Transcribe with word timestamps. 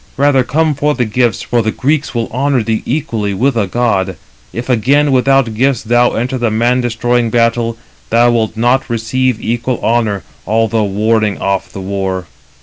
Rather 0.17 0.43
come 0.43 0.73
for 0.73 0.95
the 0.95 1.05
gifts, 1.05 1.43
for 1.43 1.61
the 1.61 1.69
Greeks 1.69 2.15
will 2.15 2.27
honour 2.31 2.63
thee 2.63 2.81
equally 2.87 3.35
with 3.35 3.55
a 3.55 3.67
god. 3.67 4.15
If 4.51 4.67
again 4.67 5.11
without 5.11 5.53
gifts 5.53 5.83
thou 5.83 6.13
enter 6.13 6.39
the 6.39 6.49
man 6.49 6.81
destroying 6.81 7.29
battle, 7.29 7.77
thou 8.09 8.31
wilt 8.31 8.57
not 8.57 8.89
receive 8.89 9.39
equal 9.39 9.79
honour, 9.83 10.23
although 10.47 10.85
warding 10.85 11.37
off 11.37 11.71
the 11.71 11.81
war." 11.81 12.25